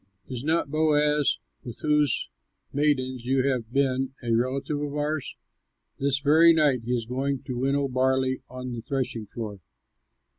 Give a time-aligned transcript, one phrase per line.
[0.27, 2.27] Is not Boaz, with whose
[2.73, 5.35] maidens you have been, a relative of ours?
[5.99, 9.59] This very night he is going to winnow barley on the threshing floor.